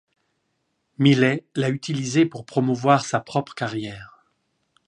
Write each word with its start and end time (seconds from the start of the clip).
Millay 0.97 1.45
l'a 1.55 1.69
utilisé 1.69 2.25
pour 2.25 2.43
promouvoir 2.47 3.05
sa 3.05 3.19
propre 3.19 3.53
carrière. 3.53 4.23